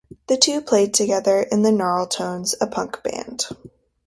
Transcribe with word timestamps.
The 0.25 0.35
two 0.35 0.61
played 0.61 0.95
together 0.95 1.43
in 1.43 1.61
the 1.61 1.69
Gnarltones, 1.69 2.55
a 2.59 2.65
punk 2.65 3.03
band. 3.03 3.45